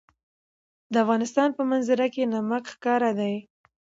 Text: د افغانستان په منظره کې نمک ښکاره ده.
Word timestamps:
د 0.93 0.95
افغانستان 1.03 1.49
په 1.57 1.61
منظره 1.71 2.07
کې 2.13 2.23
نمک 2.33 2.63
ښکاره 2.73 3.11
ده. 3.19 3.31